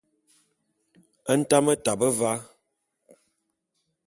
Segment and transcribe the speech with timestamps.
[1.37, 2.31] Ntame tabe va.